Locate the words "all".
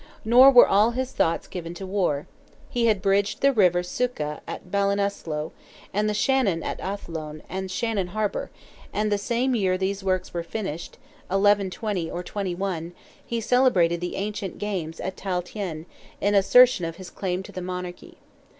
0.67-0.89